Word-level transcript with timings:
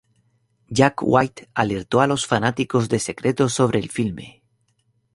Jack 0.71 1.03
White 1.03 1.51
alertó 1.53 2.01
a 2.01 2.07
los 2.07 2.25
fanáticos 2.25 2.89
de 2.89 2.97
secretos 2.97 3.53
sobre 3.53 3.77
el 3.77 3.91
filme. 3.91 4.41